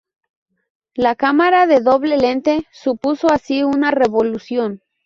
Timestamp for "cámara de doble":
1.13-2.17